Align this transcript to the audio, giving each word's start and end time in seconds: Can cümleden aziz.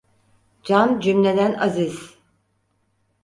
Can 0.63 0.99
cümleden 0.99 1.53
aziz. 1.53 2.17